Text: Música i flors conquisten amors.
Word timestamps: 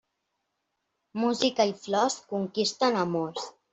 Música 1.23 1.67
i 1.73 1.75
flors 1.83 2.17
conquisten 2.33 2.99
amors. 3.03 3.51